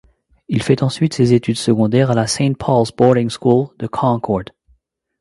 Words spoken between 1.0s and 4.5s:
ses études secondaires à la Saint-Paul's Boarding School de Concord.